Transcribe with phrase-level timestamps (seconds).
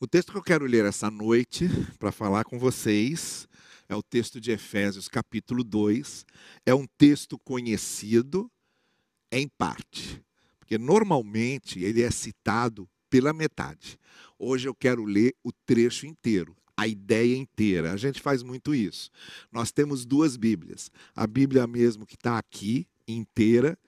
[0.00, 1.68] O texto que eu quero ler essa noite
[2.00, 3.46] para falar com vocês
[3.88, 6.26] é o texto de Efésios, capítulo 2.
[6.66, 8.50] É um texto conhecido
[9.30, 10.20] em parte,
[10.58, 13.96] porque normalmente ele é citado pela metade.
[14.36, 17.92] Hoje eu quero ler o trecho inteiro, a ideia inteira.
[17.92, 19.10] A gente faz muito isso.
[19.52, 23.78] Nós temos duas Bíblias: a Bíblia mesmo que está aqui, inteira,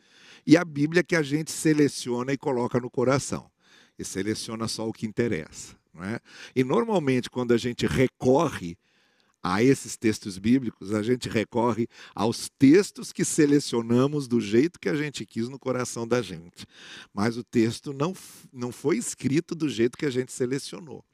[0.46, 3.50] e a Bíblia que a gente seleciona e coloca no coração.
[3.98, 5.76] E seleciona só o que interessa.
[5.96, 6.20] Não é?
[6.54, 8.76] E normalmente, quando a gente recorre
[9.42, 14.96] a esses textos bíblicos, a gente recorre aos textos que selecionamos do jeito que a
[14.96, 16.66] gente quis no coração da gente.
[17.14, 18.12] Mas o texto não,
[18.52, 21.04] não foi escrito do jeito que a gente selecionou.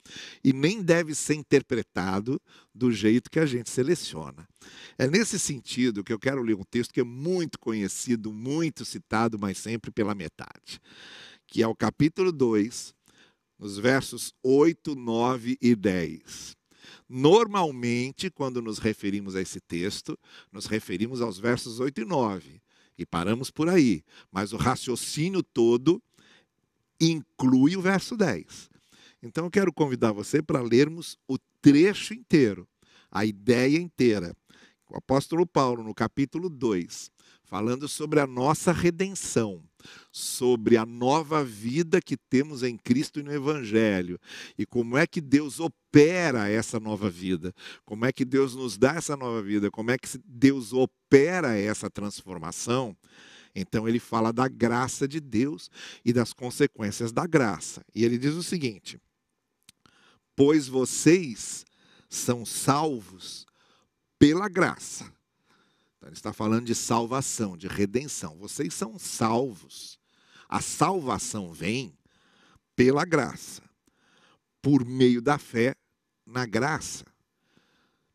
[0.43, 2.41] E nem deve ser interpretado
[2.75, 4.49] do jeito que a gente seleciona.
[4.97, 9.39] É nesse sentido que eu quero ler um texto que é muito conhecido, muito citado,
[9.39, 10.81] mas sempre pela metade,
[11.47, 12.95] que é o capítulo 2,
[13.63, 16.57] nos versos 8, 9 e 10.
[17.09, 20.19] Normalmente, quando nos referimos a esse texto,
[20.51, 22.61] nos referimos aos versos 8 e 9
[22.99, 26.03] e paramos por aí, mas o raciocínio todo
[27.01, 28.69] inclui o verso 10.
[29.23, 32.67] Então eu quero convidar você para lermos o trecho inteiro,
[33.13, 34.35] a ideia inteira.
[34.91, 37.13] O apóstolo Paulo, no capítulo 2,
[37.53, 39.63] falando sobre a nossa redenção,
[40.11, 44.19] sobre a nova vida que temos em Cristo e no Evangelho,
[44.57, 48.95] e como é que Deus opera essa nova vida, como é que Deus nos dá
[48.95, 52.97] essa nova vida, como é que Deus opera essa transformação.
[53.55, 55.71] Então ele fala da graça de Deus
[56.03, 57.85] e das consequências da graça.
[57.95, 58.99] E ele diz o seguinte:
[60.35, 61.67] Pois vocês
[62.09, 63.45] são salvos
[64.19, 65.13] pela graça
[66.03, 68.37] então, ele está falando de salvação, de redenção.
[68.37, 70.01] Vocês são salvos.
[70.49, 71.97] A salvação vem
[72.75, 73.63] pela graça,
[74.61, 75.77] por meio da fé
[76.27, 77.05] na graça,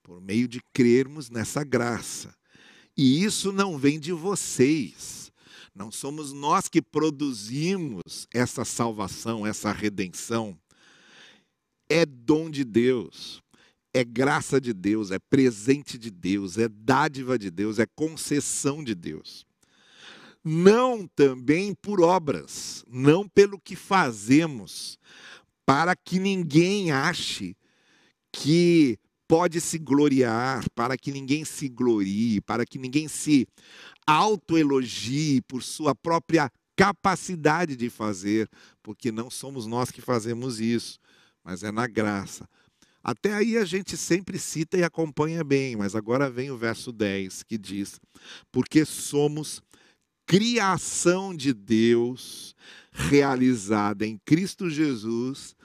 [0.04, 2.36] por meio de crermos nessa graça.
[2.98, 5.32] E isso não vem de vocês.
[5.74, 10.60] Não somos nós que produzimos essa salvação, essa redenção.
[11.88, 13.42] É dom de Deus
[13.98, 18.94] é graça de Deus, é presente de Deus, é dádiva de Deus, é concessão de
[18.94, 19.46] Deus.
[20.44, 24.98] Não também por obras, não pelo que fazemos,
[25.66, 27.56] para que ninguém ache
[28.32, 28.98] que
[29.28, 33.46] pode se gloriar, para que ninguém se glorie, para que ninguém se
[34.06, 38.48] autoelogie por sua própria capacidade de fazer,
[38.82, 41.00] porque não somos nós que fazemos isso,
[41.44, 42.48] mas é na graça
[43.08, 47.42] até aí a gente sempre cita e acompanha bem, mas agora vem o verso 10
[47.44, 48.02] que diz:
[48.52, 49.62] Porque somos
[50.26, 52.54] criação de Deus
[52.92, 55.56] realizada em Cristo Jesus.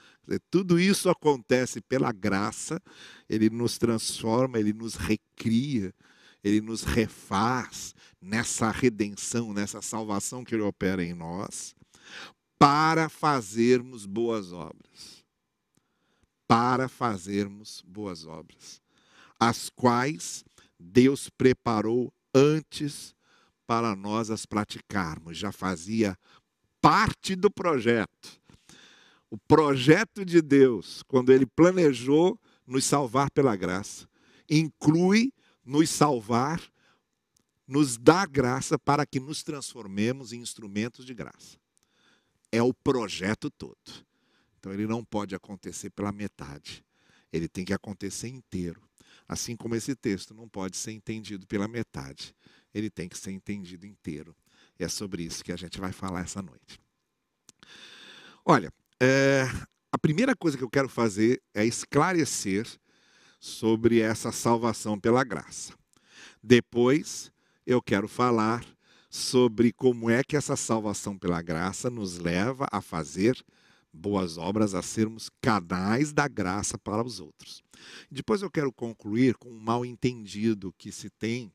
[0.49, 2.81] Tudo isso acontece pela graça,
[3.29, 5.93] Ele nos transforma, Ele nos recria,
[6.41, 11.75] Ele nos refaz nessa redenção, nessa salvação que Ele opera em nós,
[12.57, 15.22] para fazermos boas obras
[16.47, 18.81] para fazermos boas obras,
[19.39, 20.43] as quais
[20.79, 23.15] Deus preparou antes
[23.65, 26.17] para nós as praticarmos, já fazia
[26.81, 28.41] parte do projeto.
[29.29, 34.07] O projeto de Deus, quando ele planejou nos salvar pela graça,
[34.49, 35.33] inclui
[35.65, 36.61] nos salvar,
[37.67, 41.57] nos dá graça para que nos transformemos em instrumentos de graça.
[42.51, 44.05] É o projeto todo.
[44.63, 46.85] Então ele não pode acontecer pela metade.
[47.33, 48.81] Ele tem que acontecer inteiro.
[49.27, 52.33] Assim como esse texto não pode ser entendido pela metade.
[52.73, 54.33] Ele tem que ser entendido inteiro.
[54.79, 56.79] E é sobre isso que a gente vai falar essa noite.
[58.45, 59.43] Olha, é,
[59.91, 62.65] a primeira coisa que eu quero fazer é esclarecer
[63.41, 65.73] sobre essa salvação pela graça.
[66.41, 67.29] Depois,
[67.67, 68.65] eu quero falar
[69.09, 73.43] sobre como é que essa salvação pela graça nos leva a fazer
[73.93, 77.63] boas obras a sermos canais da graça para os outros.
[78.09, 81.51] Depois eu quero concluir com um mal entendido que se tem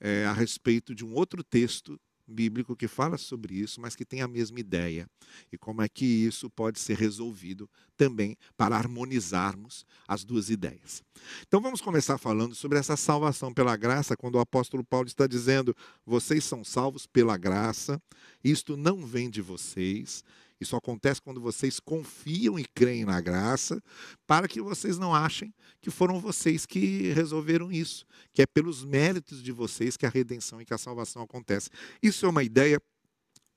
[0.00, 4.22] é, a respeito de um outro texto bíblico que fala sobre isso, mas que tem
[4.22, 5.08] a mesma ideia.
[5.52, 11.02] E como é que isso pode ser resolvido também para harmonizarmos as duas ideias.
[11.46, 15.76] Então vamos começar falando sobre essa salvação pela graça, quando o apóstolo Paulo está dizendo:
[16.04, 18.02] vocês são salvos pela graça,
[18.42, 20.24] isto não vem de vocês,
[20.64, 23.80] isso acontece quando vocês confiam e creem na graça,
[24.26, 29.42] para que vocês não achem que foram vocês que resolveram isso, que é pelos méritos
[29.42, 31.68] de vocês que a redenção e que a salvação acontece.
[32.02, 32.80] Isso é uma ideia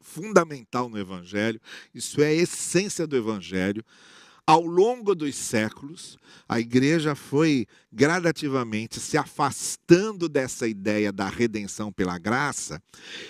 [0.01, 1.59] fundamental no Evangelho,
[1.93, 3.83] isso é a essência do Evangelho.
[4.49, 6.17] Ao longo dos séculos,
[6.47, 12.81] a igreja foi gradativamente se afastando dessa ideia da redenção pela graça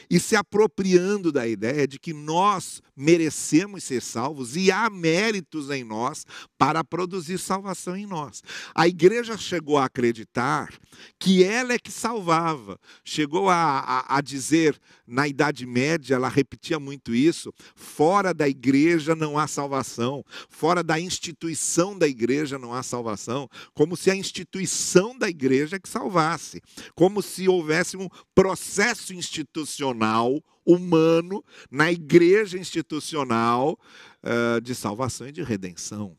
[0.10, 5.84] e se apropriando da ideia de que nós merecemos ser salvos e há méritos em
[5.84, 6.26] nós
[6.58, 8.44] para produzir salvação em nós.
[8.76, 10.72] A igreja chegou a acreditar
[11.18, 16.80] que ela é que salvava, chegou a, a, a dizer, na Idade Média, ela repetia
[16.80, 22.84] muito isso: fora da igreja não há salvação, fora da instituição da igreja não há
[22.84, 26.62] salvação, como se a instituição da igreja que salvasse,
[26.94, 33.80] como se houvesse um processo institucional humano na igreja institucional
[34.22, 36.18] uh, de salvação e de redenção.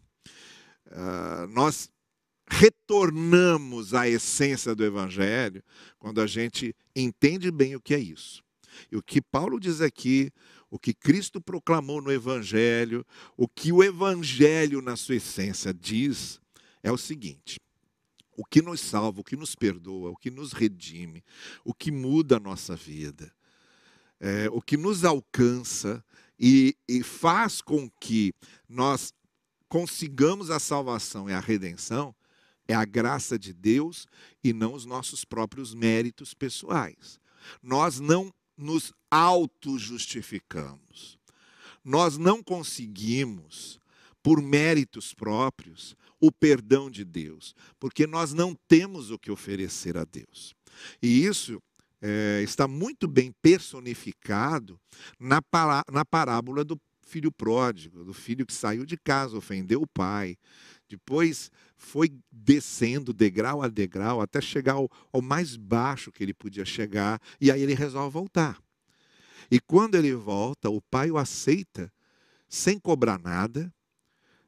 [0.87, 1.91] Uh, nós
[2.51, 5.63] retornamos à essência do Evangelho
[5.99, 8.43] quando a gente entende bem o que é isso.
[8.91, 10.31] E o que Paulo diz aqui,
[10.71, 13.05] o que Cristo proclamou no Evangelho,
[13.37, 16.41] o que o Evangelho, na sua essência, diz,
[16.83, 17.59] é o seguinte:
[18.37, 21.25] o que nos salva, o que nos perdoa, o que nos redime,
[21.65, 23.33] o que muda a nossa vida,
[24.21, 26.05] é, o que nos alcança
[26.39, 28.33] e, e faz com que
[28.69, 29.13] nós
[29.69, 32.15] consigamos a salvação e a redenção
[32.67, 34.07] é a graça de Deus
[34.45, 37.19] e não os nossos próprios méritos pessoais.
[37.63, 41.19] Nós não nos auto-justificamos.
[41.85, 43.81] Nós não conseguimos,
[44.23, 50.05] por méritos próprios, o perdão de Deus, porque nós não temos o que oferecer a
[50.05, 50.55] Deus.
[51.01, 51.63] E isso
[52.03, 54.79] é, está muito bem personificado
[55.19, 55.41] na,
[55.91, 60.37] na parábola do filho pródigo, do filho que saiu de casa, ofendeu o pai,
[60.89, 66.65] depois foi descendo degrau a degrau até chegar ao, ao, mais baixo que ele podia
[66.65, 68.61] chegar, e aí ele resolve voltar.
[69.51, 71.91] E quando ele volta, o pai o aceita
[72.49, 73.73] sem cobrar nada,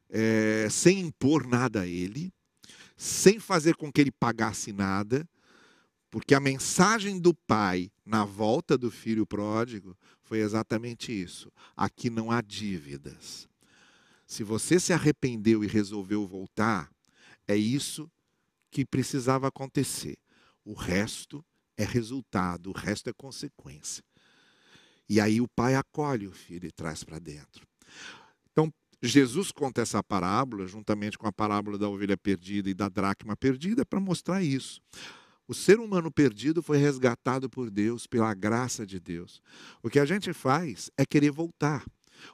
[0.09, 2.31] é, sem impor nada a ele,
[2.97, 5.27] sem fazer com que ele pagasse nada,
[6.11, 12.29] porque a mensagem do pai na volta do filho pródigo foi exatamente isso: aqui não
[12.29, 13.47] há dívidas.
[14.27, 16.91] Se você se arrependeu e resolveu voltar,
[17.51, 18.09] é isso
[18.69, 20.17] que precisava acontecer.
[20.63, 21.43] O resto
[21.77, 24.03] é resultado, o resto é consequência.
[25.09, 27.67] E aí o pai acolhe o filho e traz para dentro.
[28.51, 33.35] Então, Jesus conta essa parábola, juntamente com a parábola da ovelha perdida e da dracma
[33.35, 34.81] perdida, para mostrar isso.
[35.47, 39.41] O ser humano perdido foi resgatado por Deus, pela graça de Deus.
[39.83, 41.83] O que a gente faz é querer voltar.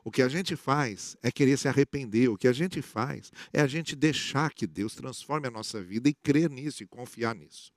[0.03, 2.29] O que a gente faz é querer se arrepender.
[2.29, 6.09] O que a gente faz é a gente deixar que Deus transforme a nossa vida
[6.09, 7.71] e crer nisso e confiar nisso.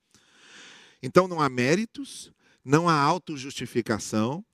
[1.03, 2.33] Então não há méritos,
[2.65, 4.45] não há autojustificação.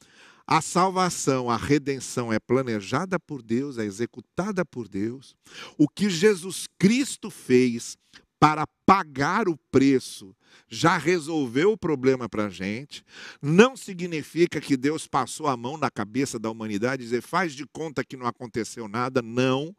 [0.47, 5.35] A salvação, a redenção é planejada por Deus, é executada por Deus.
[5.77, 7.99] O que Jesus Cristo fez
[8.39, 10.35] para pagar o preço,
[10.69, 13.03] já resolveu o problema para a gente.
[13.41, 17.67] Não significa que Deus passou a mão na cabeça da humanidade e dizer, faz de
[17.67, 19.23] conta que não aconteceu nada.
[19.23, 19.75] Não.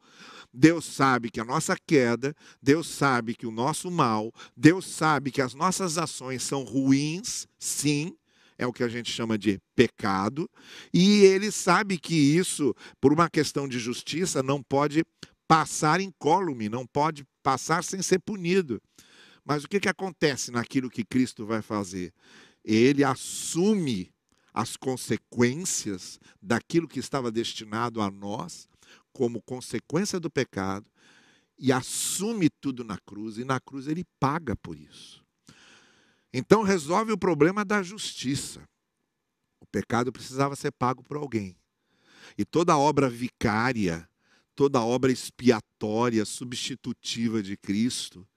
[0.54, 5.42] Deus sabe que a nossa queda, Deus sabe que o nosso mal, Deus sabe que
[5.42, 8.16] as nossas ações são ruins, sim,
[8.58, 10.50] é o que a gente chama de pecado,
[10.92, 15.04] e ele sabe que isso, por uma questão de justiça, não pode
[15.48, 18.82] passar incólume, não pode passar sem ser punido.
[19.46, 22.14] Mas o que, que acontece naquilo que Cristo vai fazer?
[22.64, 24.12] Ele assume
[24.54, 28.68] as consequências daquilo que estava destinado a nós,
[29.14, 30.90] como consequência do pecado,
[31.58, 35.24] e assume tudo na cruz, e na cruz ele paga por isso.
[36.34, 38.68] Então resolve o problema da justiça.
[39.60, 41.56] O pecado precisava ser pago por alguém.
[42.38, 44.08] E toda obra vicária
[44.58, 48.28] toda a obra expiatória, substitutiva de Cristo.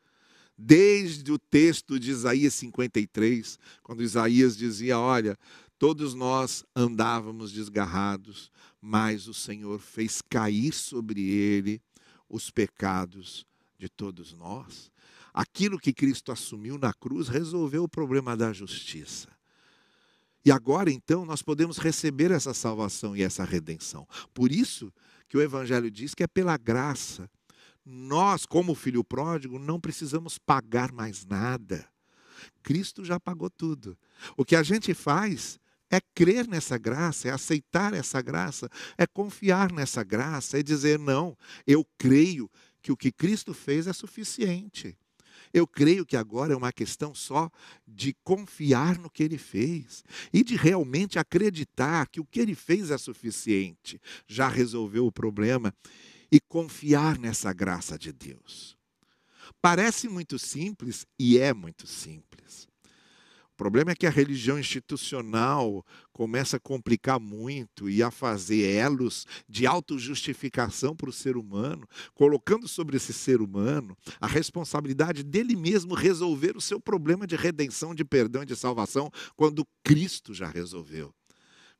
[0.56, 5.36] Desde o texto de Isaías 53, quando Isaías dizia: Olha,
[5.78, 11.80] todos nós andávamos desgarrados, mas o Senhor fez cair sobre ele
[12.28, 13.46] os pecados
[13.78, 14.92] de todos nós.
[15.32, 19.28] Aquilo que Cristo assumiu na cruz resolveu o problema da justiça.
[20.44, 24.06] E agora então nós podemos receber essa salvação e essa redenção.
[24.34, 24.92] Por isso
[25.30, 27.30] que o Evangelho diz que é pela graça.
[27.86, 31.88] Nós, como filho pródigo, não precisamos pagar mais nada.
[32.64, 33.96] Cristo já pagou tudo.
[34.36, 38.68] O que a gente faz é crer nessa graça, é aceitar essa graça,
[38.98, 42.50] é confiar nessa graça, é dizer: não, eu creio
[42.82, 44.98] que o que Cristo fez é suficiente.
[45.52, 47.50] Eu creio que agora é uma questão só
[47.86, 52.90] de confiar no que ele fez e de realmente acreditar que o que ele fez
[52.90, 55.74] é suficiente, já resolveu o problema
[56.30, 58.78] e confiar nessa graça de Deus.
[59.60, 62.69] Parece muito simples e é muito simples.
[63.60, 69.26] O problema é que a religião institucional começa a complicar muito e a fazer elos
[69.46, 75.92] de autojustificação para o ser humano, colocando sobre esse ser humano a responsabilidade dele mesmo
[75.92, 81.12] resolver o seu problema de redenção, de perdão e de salvação, quando Cristo já resolveu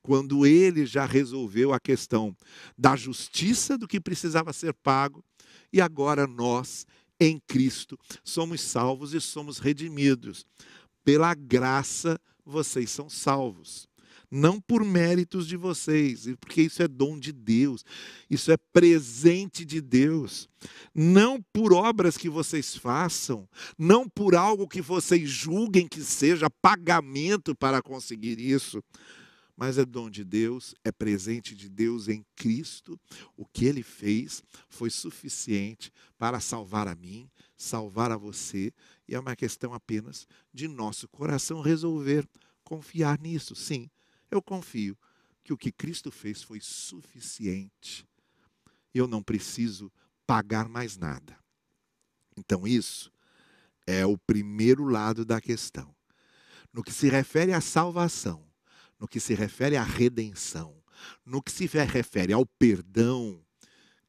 [0.02, 2.34] quando ele já resolveu a questão
[2.76, 5.22] da justiça do que precisava ser pago,
[5.70, 6.86] e agora nós
[7.20, 7.98] em Cristo.
[8.24, 10.46] Somos salvos e somos redimidos.
[11.04, 13.88] Pela graça vocês são salvos.
[14.30, 17.84] Não por méritos de vocês, porque isso é dom de Deus,
[18.30, 20.48] isso é presente de Deus.
[20.94, 27.56] Não por obras que vocês façam, não por algo que vocês julguem que seja pagamento
[27.56, 28.80] para conseguir isso,
[29.60, 32.98] mas é dom de Deus, é presente de Deus em Cristo.
[33.36, 38.72] O que ele fez foi suficiente para salvar a mim, salvar a você,
[39.06, 42.26] e é uma questão apenas de nosso coração resolver
[42.64, 43.54] confiar nisso.
[43.54, 43.90] Sim,
[44.30, 44.96] eu confio
[45.44, 48.08] que o que Cristo fez foi suficiente.
[48.94, 49.92] Eu não preciso
[50.26, 51.38] pagar mais nada.
[52.34, 53.12] Então, isso
[53.86, 55.94] é o primeiro lado da questão.
[56.72, 58.49] No que se refere à salvação,
[59.00, 60.76] no que se refere à redenção,
[61.24, 63.42] no que se refere ao perdão,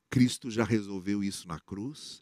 [0.10, 2.20] Cristo já resolveu isso na cruz.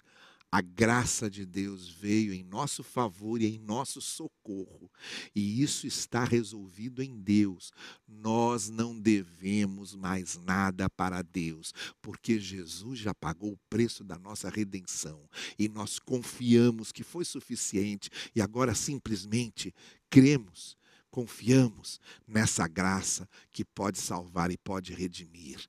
[0.52, 4.92] A graça de Deus veio em nosso favor e em nosso socorro,
[5.36, 7.72] e isso está resolvido em Deus.
[8.08, 11.72] Nós não devemos mais nada para Deus,
[12.02, 18.10] porque Jesus já pagou o preço da nossa redenção, e nós confiamos que foi suficiente,
[18.36, 19.72] e agora simplesmente
[20.10, 20.76] cremos
[21.10, 25.68] confiamos nessa graça que pode salvar e pode redimir.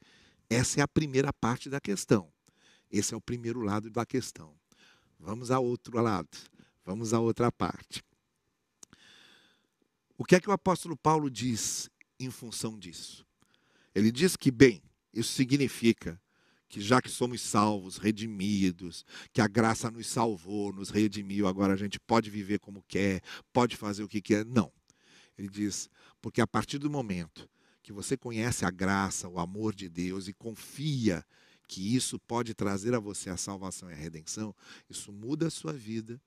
[0.48, 2.32] Essa é a primeira parte da questão.
[2.90, 4.54] Esse é o primeiro lado da questão.
[5.18, 6.28] Vamos ao outro lado.
[6.84, 8.02] Vamos à outra parte.
[10.18, 13.24] O que é que o apóstolo Paulo diz em função disso?
[13.94, 14.82] Ele diz que, bem,
[15.12, 16.20] isso significa
[16.68, 21.76] que já que somos salvos, redimidos, que a graça nos salvou, nos redimiu, agora a
[21.76, 23.20] gente pode viver como quer,
[23.52, 24.44] pode fazer o que quer.
[24.46, 24.72] Não.
[25.40, 25.88] Ele diz:
[26.20, 27.48] porque a partir do momento
[27.82, 31.24] que você conhece a graça, o amor de Deus e confia
[31.66, 34.54] que isso pode trazer a você a salvação e a redenção,
[34.88, 36.20] isso muda a sua vida.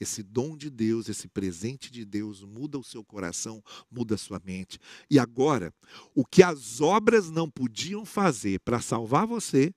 [0.00, 4.40] Esse dom de Deus, esse presente de Deus muda o seu coração, muda a sua
[4.44, 4.78] mente.
[5.10, 5.72] E agora,
[6.14, 9.72] o que as obras não podiam fazer para salvar você,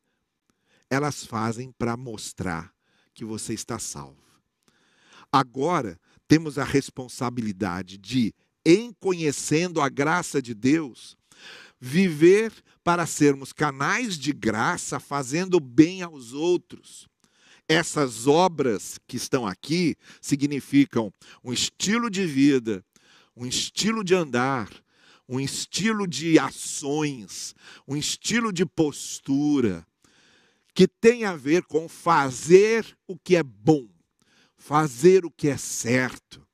[0.89, 2.73] elas fazem para mostrar
[3.13, 4.23] que você está salvo.
[5.31, 8.33] Agora, temos a responsabilidade de
[8.67, 11.15] em conhecendo a graça de Deus,
[11.79, 12.51] viver
[12.83, 17.07] para sermos canais de graça, fazendo bem aos outros.
[17.65, 22.83] Essas obras que estão aqui significam um estilo de vida,
[23.37, 24.69] um estilo de andar,
[25.29, 27.55] um estilo de ações,
[27.87, 29.87] um estilo de postura,
[30.73, 33.87] que tem a ver com fazer o que é bom,
[34.57, 36.45] fazer o que é certo,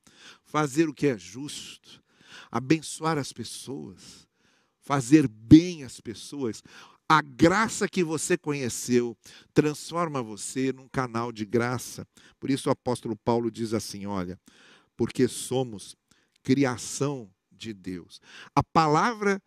[0.44, 2.03] fazer o que é justo,
[2.54, 4.28] abençoar as pessoas,
[4.78, 6.62] fazer bem às pessoas.
[7.08, 9.16] A graça que você conheceu
[9.52, 12.06] transforma você num canal de graça.
[12.38, 14.38] Por isso o apóstolo Paulo diz assim: olha,
[14.96, 15.96] porque somos
[16.44, 18.20] criação de Deus.
[18.54, 19.42] A palavra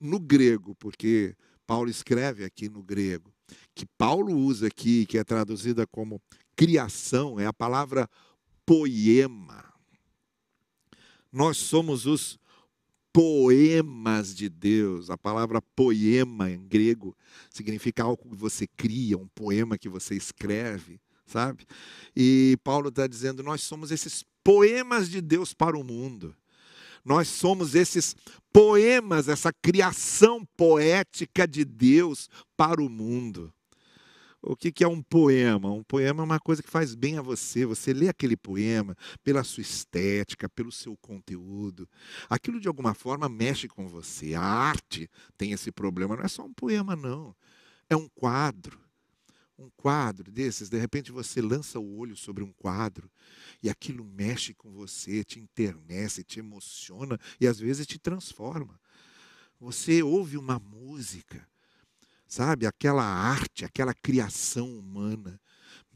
[0.00, 1.36] no grego, porque
[1.66, 3.30] Paulo escreve aqui no grego,
[3.74, 6.18] que Paulo usa aqui, que é traduzida como
[6.56, 8.08] criação, é a palavra
[8.64, 9.67] poema.
[11.38, 12.36] Nós somos os
[13.12, 15.08] poemas de Deus.
[15.08, 17.16] A palavra poema em grego
[17.48, 21.64] significa algo que você cria, um poema que você escreve, sabe?
[22.16, 26.34] E Paulo está dizendo: nós somos esses poemas de Deus para o mundo.
[27.04, 28.16] Nós somos esses
[28.52, 33.54] poemas, essa criação poética de Deus para o mundo.
[34.40, 35.70] O que é um poema?
[35.70, 37.66] Um poema é uma coisa que faz bem a você.
[37.66, 41.88] Você lê aquele poema pela sua estética, pelo seu conteúdo.
[42.28, 44.34] Aquilo de alguma forma mexe com você.
[44.34, 46.16] A arte tem esse problema.
[46.16, 47.34] Não é só um poema, não.
[47.90, 48.78] É um quadro.
[49.58, 53.10] Um quadro desses, de repente você lança o olho sobre um quadro
[53.60, 58.78] e aquilo mexe com você, te internece, te emociona e às vezes te transforma.
[59.58, 61.44] Você ouve uma música
[62.28, 62.66] sabe?
[62.66, 65.40] Aquela arte, aquela criação humana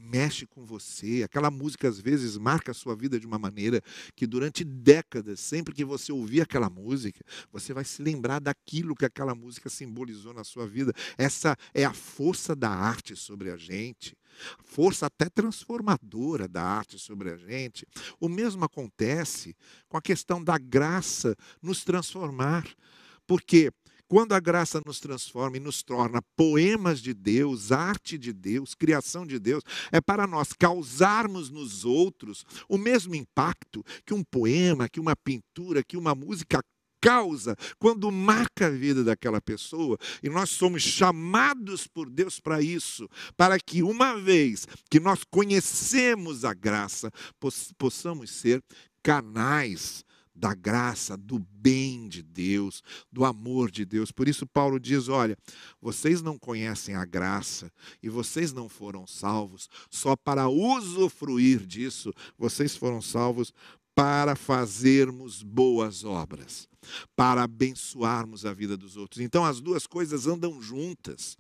[0.03, 1.23] mexe com você.
[1.23, 3.81] Aquela música às vezes marca a sua vida de uma maneira
[4.17, 9.05] que durante décadas, sempre que você ouvir aquela música, você vai se lembrar daquilo que
[9.05, 10.93] aquela música simbolizou na sua vida.
[11.17, 14.17] Essa é a força da arte sobre a gente.
[14.65, 17.87] Força até transformadora da arte sobre a gente.
[18.19, 19.55] O mesmo acontece
[19.89, 22.67] com a questão da graça nos transformar.
[23.27, 23.71] Porque
[24.13, 29.27] quando a graça nos transforma e nos torna poemas de Deus, arte de Deus, criação
[29.27, 35.01] de Deus, é para nós causarmos nos outros o mesmo impacto que um poema, que
[35.01, 36.61] uma pintura, que uma música
[37.01, 43.09] causa quando marca a vida daquela pessoa, e nós somos chamados por Deus para isso,
[43.35, 47.11] para que uma vez que nós conhecemos a graça,
[47.79, 48.63] possamos ser
[49.03, 50.05] canais
[50.35, 54.11] da graça, do bem de Deus, do amor de Deus.
[54.11, 55.37] Por isso, Paulo diz: olha,
[55.81, 57.71] vocês não conhecem a graça
[58.03, 63.53] e vocês não foram salvos só para usufruir disso, vocês foram salvos
[63.95, 66.67] para fazermos boas obras,
[67.15, 69.21] para abençoarmos a vida dos outros.
[69.21, 71.37] Então, as duas coisas andam juntas.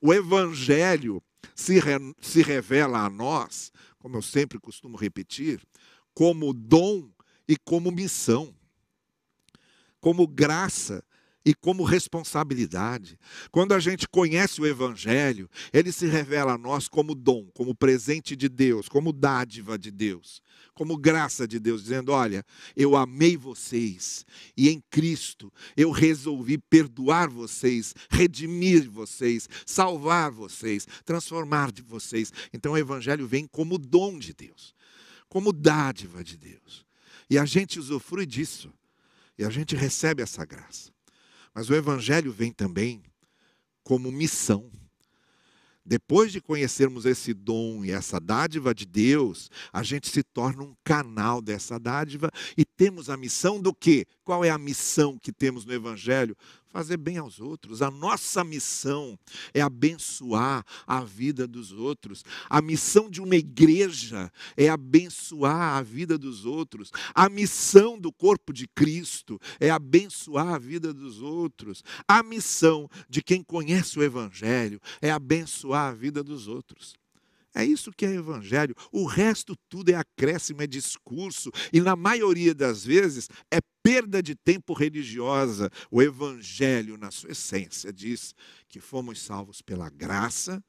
[0.00, 1.22] O Evangelho
[1.54, 5.62] se, re, se revela a nós, como eu sempre costumo repetir,
[6.12, 7.08] como dom
[7.48, 8.54] e como missão,
[10.00, 11.02] como graça
[11.44, 13.18] e como responsabilidade.
[13.50, 18.34] Quando a gente conhece o Evangelho, ele se revela a nós como dom, como presente
[18.34, 20.40] de Deus, como dádiva de Deus,
[20.72, 24.24] como graça de Deus, dizendo: Olha, eu amei vocês
[24.56, 32.32] e em Cristo eu resolvi perdoar vocês, redimir vocês, salvar vocês, transformar de vocês.
[32.52, 34.74] Então o Evangelho vem como dom de Deus,
[35.28, 36.84] como dádiva de Deus.
[37.28, 38.72] E a gente usufrui disso.
[39.38, 40.92] E a gente recebe essa graça.
[41.54, 43.02] Mas o Evangelho vem também
[43.82, 44.70] como missão.
[45.86, 50.74] Depois de conhecermos esse dom e essa dádiva de Deus, a gente se torna um
[50.82, 54.06] canal dessa dádiva e temos a missão do quê?
[54.24, 56.34] Qual é a missão que temos no Evangelho?
[56.74, 57.82] Fazer bem aos outros.
[57.82, 59.16] A nossa missão
[59.54, 62.24] é abençoar a vida dos outros.
[62.50, 66.90] A missão de uma igreja é abençoar a vida dos outros.
[67.14, 71.84] A missão do corpo de Cristo é abençoar a vida dos outros.
[72.08, 77.03] A missão de quem conhece o Evangelho é abençoar a vida dos outros.
[77.54, 78.74] É isso que é evangelho.
[78.90, 84.34] O resto tudo é acréscimo, é discurso, e na maioria das vezes é perda de
[84.34, 85.70] tempo religiosa.
[85.90, 88.34] O evangelho, na sua essência, diz
[88.68, 90.62] que fomos salvos pela graça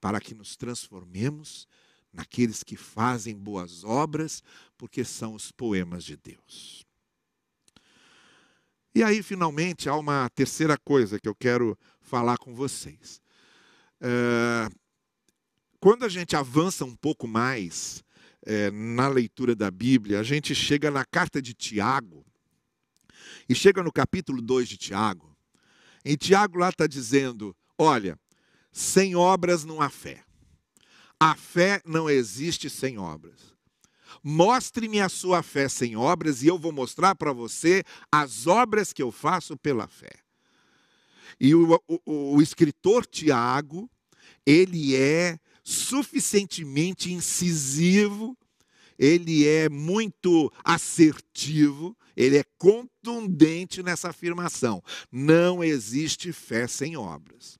[0.00, 1.66] para que nos transformemos
[2.12, 4.42] naqueles que fazem boas obras,
[4.76, 6.86] porque são os poemas de Deus.
[8.94, 13.20] E aí, finalmente, há uma terceira coisa que eu quero falar com vocês.
[14.00, 14.68] É,
[15.80, 18.02] quando a gente avança um pouco mais
[18.44, 22.24] é, na leitura da Bíblia, a gente chega na carta de Tiago,
[23.48, 25.34] e chega no capítulo 2 de Tiago.
[26.04, 28.18] Em Tiago lá está dizendo: olha,
[28.70, 30.22] sem obras não há fé.
[31.18, 33.56] A fé não existe sem obras.
[34.22, 39.02] Mostre-me a sua fé sem obras e eu vou mostrar para você as obras que
[39.02, 40.12] eu faço pela fé.
[41.40, 43.90] E o, o, o escritor Tiago,
[44.46, 48.34] ele é suficientemente incisivo,
[48.98, 54.82] ele é muito assertivo, ele é contundente nessa afirmação.
[55.12, 57.58] Não existe fé sem obras.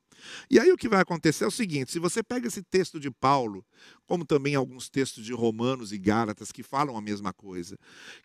[0.50, 3.10] E aí o que vai acontecer é o seguinte: se você pega esse texto de
[3.10, 3.64] Paulo,
[4.06, 7.78] como também alguns textos de Romanos e Gálatas que falam a mesma coisa,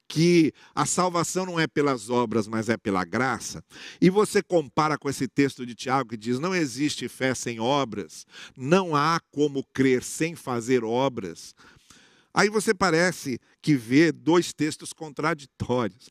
[0.07, 3.63] que a salvação não é pelas obras, mas é pela graça,
[4.01, 8.25] e você compara com esse texto de Tiago que diz: não existe fé sem obras,
[8.57, 11.53] não há como crer sem fazer obras.
[12.33, 16.09] Aí você parece que vê dois textos contraditórios.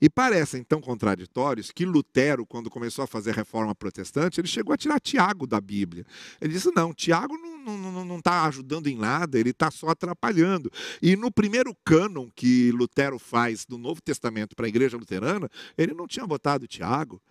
[0.00, 4.74] E parecem tão contraditórios que Lutero, quando começou a fazer a reforma protestante, ele chegou
[4.74, 6.04] a tirar Tiago da Bíblia.
[6.40, 10.70] Ele disse: não, Tiago não está ajudando em nada, ele está só atrapalhando.
[11.00, 15.48] E no primeiro cânon que Lutero faz do Novo Testamento para a igreja luterana,
[15.78, 17.22] ele não tinha botado Tiago.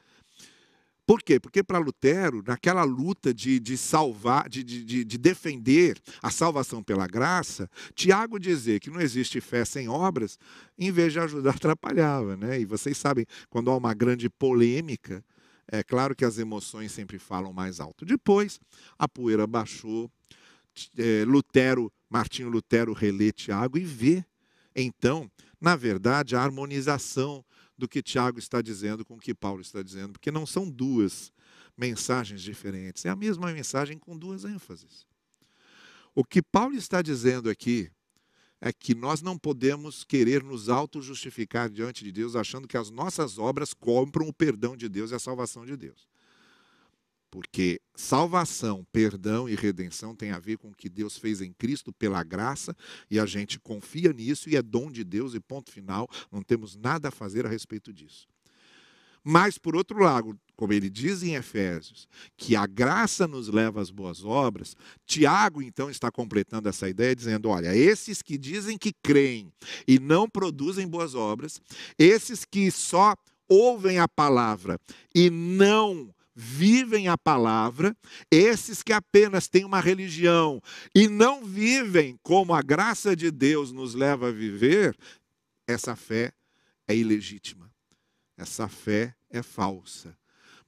[1.12, 1.42] Por quê?
[1.42, 7.06] Porque para Lutero, naquela luta de, de salvar, de, de, de, defender a salvação pela
[7.06, 10.40] graça, Tiago dizer que não existe fé sem obras,
[10.80, 12.38] em vez de ajudar, atrapalhava.
[12.38, 12.62] Né?
[12.62, 15.22] E vocês sabem, quando há uma grande polêmica,
[15.68, 18.06] é claro que as emoções sempre falam mais alto.
[18.06, 18.58] Depois,
[18.98, 20.10] a poeira baixou,
[20.98, 24.24] é, Lutero, Martinho Lutero relê Tiago e vê,
[24.74, 27.44] então, na verdade, a harmonização
[27.82, 31.34] do que Tiago está dizendo com o que Paulo está dizendo, porque não são duas
[31.76, 35.08] mensagens diferentes, é a mesma mensagem com duas ênfases.
[36.14, 37.92] O que Paulo está dizendo aqui
[38.60, 43.40] é que nós não podemos querer nos auto-justificar diante de Deus achando que as nossas
[43.40, 46.08] obras compram o perdão de Deus e a salvação de Deus.
[47.32, 51.94] Porque salvação, perdão e redenção tem a ver com o que Deus fez em Cristo
[51.94, 52.76] pela graça
[53.10, 56.76] e a gente confia nisso e é dom de Deus e ponto final, não temos
[56.76, 58.28] nada a fazer a respeito disso.
[59.24, 63.92] Mas, por outro lado, como ele diz em Efésios, que a graça nos leva às
[63.92, 69.54] boas obras, Tiago então está completando essa ideia, dizendo: olha, esses que dizem que creem
[69.88, 71.62] e não produzem boas obras,
[71.98, 73.16] esses que só
[73.48, 74.80] ouvem a palavra
[75.14, 76.12] e não
[76.42, 77.96] vivem a palavra,
[78.32, 80.60] esses que apenas têm uma religião
[80.96, 84.98] e não vivem como a graça de Deus nos leva a viver,
[85.68, 86.34] essa fé
[86.88, 87.72] é ilegítima,
[88.36, 90.18] essa fé é falsa.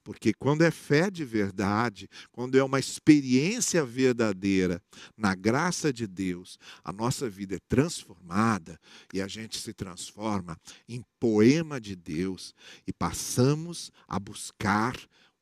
[0.04, 4.82] Porque quando é fé de verdade, quando é uma experiência verdadeira
[5.18, 8.78] na graça de Deus, a nossa vida é transformada
[9.14, 12.54] e a gente se transforma em poema de Deus
[12.86, 14.96] e passamos a buscar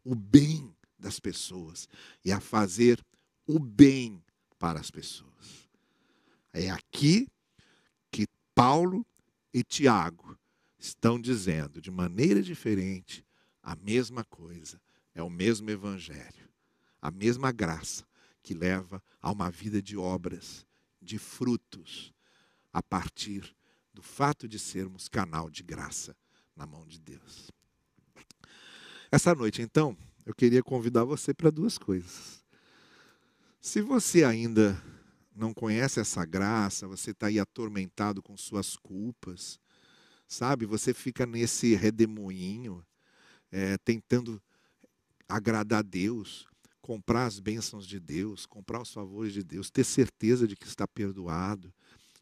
[0.04, 1.88] o bem das pessoas
[2.24, 3.04] e a fazer
[3.46, 4.24] o bem
[4.58, 5.70] para as pessoas.
[6.54, 7.28] É aqui
[8.12, 9.06] que Paulo
[9.54, 10.38] e Tiago
[10.78, 13.26] estão dizendo de maneira diferente
[13.62, 14.82] a mesma coisa,
[15.14, 16.50] é o mesmo evangelho,
[17.02, 18.06] a mesma graça
[18.42, 20.66] que leva a uma vida de obras,
[21.02, 22.14] de frutos,
[22.74, 23.56] a partir
[23.94, 26.16] do fato de sermos canal de graça
[26.56, 27.52] na mão de Deus.
[29.14, 32.42] Essa noite, então, eu queria convidar você para duas coisas.
[33.60, 34.82] Se você ainda
[35.36, 39.60] não conhece essa graça, você está aí atormentado com suas culpas,
[40.30, 40.66] sabe?
[40.66, 42.82] Você fica nesse redemoinho,
[43.52, 44.42] é, tentando
[45.28, 46.48] agradar a Deus,
[46.82, 50.88] comprar as bênçãos de Deus, comprar os favores de Deus, ter certeza de que está
[50.88, 51.74] perdoado,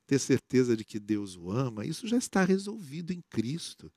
[0.07, 3.91] ter certeza de que Deus o ama, isso já está resolvido em Cristo.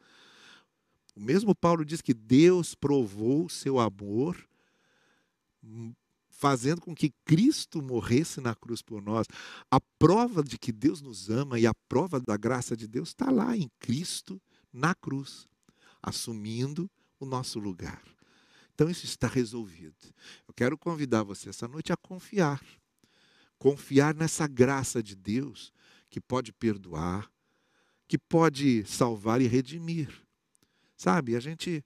[1.14, 4.36] O mesmo Paulo diz que Deus provou seu amor
[5.62, 5.92] hum,
[6.30, 9.26] fazendo com que Cristo morresse na cruz por nós.
[9.70, 13.30] A prova de que Deus nos ama e a prova da graça de Deus está
[13.30, 14.40] lá em Cristo
[14.72, 15.46] na cruz,
[16.02, 18.02] assumindo o nosso lugar.
[18.74, 19.94] Então isso está resolvido.
[20.48, 22.60] Eu quero convidar você essa noite a confiar.
[23.58, 25.72] Confiar nessa graça de Deus
[26.10, 27.30] que pode perdoar,
[28.08, 30.21] que pode salvar e redimir.
[30.96, 31.84] Sabe, a gente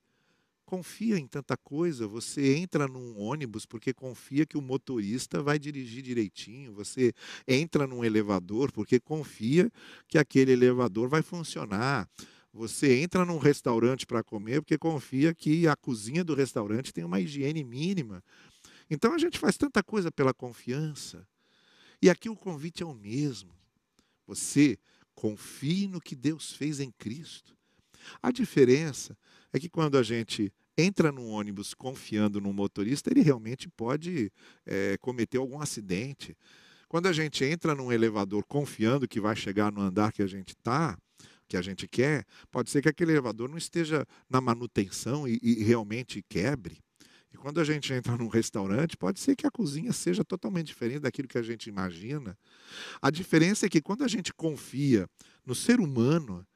[0.66, 2.06] confia em tanta coisa.
[2.08, 6.74] Você entra num ônibus porque confia que o motorista vai dirigir direitinho.
[6.74, 7.14] Você
[7.46, 9.70] entra num elevador porque confia
[10.08, 12.08] que aquele elevador vai funcionar.
[12.52, 17.20] Você entra num restaurante para comer porque confia que a cozinha do restaurante tem uma
[17.20, 18.22] higiene mínima.
[18.90, 21.26] Então a gente faz tanta coisa pela confiança.
[22.02, 23.54] E aqui o convite é o mesmo.
[24.26, 24.78] Você
[25.14, 27.55] confie no que Deus fez em Cristo.
[28.22, 29.16] A diferença
[29.52, 34.30] é que quando a gente entra num ônibus confiando no motorista, ele realmente pode
[34.66, 36.36] é, cometer algum acidente.
[36.88, 40.50] Quando a gente entra num elevador confiando que vai chegar no andar que a gente
[40.50, 40.96] está,
[41.48, 45.62] que a gente quer, pode ser que aquele elevador não esteja na manutenção e, e
[45.64, 46.78] realmente quebre.
[47.32, 51.00] E quando a gente entra num restaurante, pode ser que a cozinha seja totalmente diferente
[51.00, 52.36] daquilo que a gente imagina.
[53.00, 55.08] A diferença é que quando a gente confia
[55.44, 56.46] no ser humano,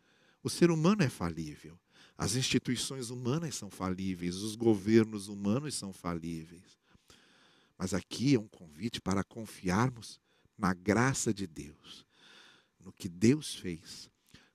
[0.43, 1.79] o ser humano é falível.
[2.17, 6.79] As instituições humanas são falíveis, os governos humanos são falíveis.
[7.79, 10.21] Mas aqui é um convite para confiarmos
[10.59, 12.05] na graça de Deus,
[12.79, 14.11] no que Deus fez,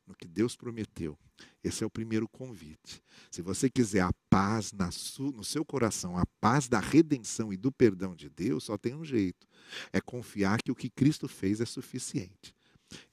[0.05, 1.17] no que Deus prometeu.
[1.63, 3.03] Esse é o primeiro convite.
[3.31, 8.15] Se você quiser a paz no seu coração, a paz da redenção e do perdão
[8.15, 9.47] de Deus, só tem um jeito:
[9.91, 12.53] é confiar que o que Cristo fez é suficiente.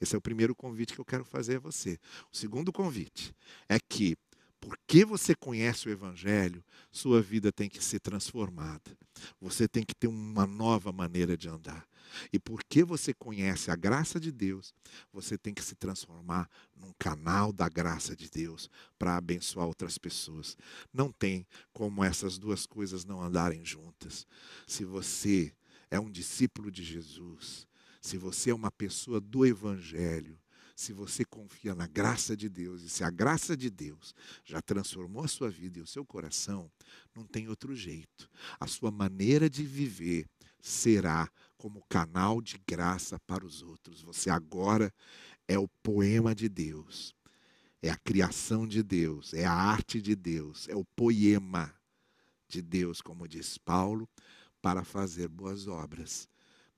[0.01, 1.99] Esse é o primeiro convite que eu quero fazer a você.
[2.33, 3.35] O segundo convite
[3.69, 4.17] é que,
[4.61, 8.97] porque você conhece o Evangelho, sua vida tem que ser transformada.
[9.41, 11.87] Você tem que ter uma nova maneira de andar.
[12.33, 14.75] E porque você conhece a graça de Deus,
[15.13, 20.57] você tem que se transformar num canal da graça de Deus para abençoar outras pessoas.
[20.93, 24.27] Não tem como essas duas coisas não andarem juntas.
[24.67, 25.53] Se você
[25.91, 27.67] é um discípulo de Jesus,
[28.03, 30.37] se você é uma pessoa do Evangelho,
[30.75, 34.13] se você confia na graça de Deus e se a graça de Deus
[34.45, 36.71] já transformou a sua vida e o seu coração,
[37.15, 38.29] não tem outro jeito.
[38.59, 40.27] A sua maneira de viver
[40.61, 44.03] será como canal de graça para os outros.
[44.03, 44.93] Você agora
[45.47, 47.15] é o poema de Deus,
[47.81, 51.73] é a criação de Deus, é a arte de Deus, é o poema
[52.49, 54.09] de Deus, como diz Paulo,
[54.61, 56.29] para fazer boas obras,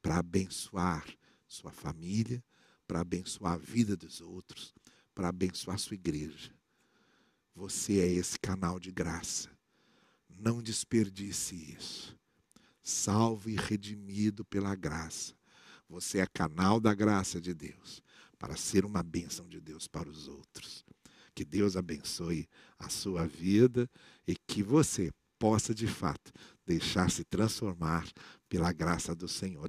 [0.05, 1.07] para abençoar
[1.49, 2.45] sua família,
[2.87, 4.75] para abençoar a vida dos outros,
[5.15, 6.53] para abençoar sua igreja.
[7.55, 9.49] Você é esse canal de graça.
[10.29, 12.15] Não desperdice isso.
[12.83, 15.33] Salvo e redimido pela graça.
[15.89, 18.03] Você é canal da graça de Deus
[18.39, 20.85] para ser uma bênção de Deus para os outros.
[21.35, 22.47] Que Deus abençoe
[22.79, 23.89] a sua vida
[24.29, 26.31] e que você possa, de fato,
[26.67, 28.07] deixar se transformar
[28.51, 29.63] pela graça do Senhor.